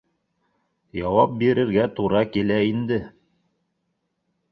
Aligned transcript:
—Яуап 0.99 1.35
бирергә 1.43 1.85
тура 1.99 2.21
килә 2.37 2.57
инде. 2.71 2.99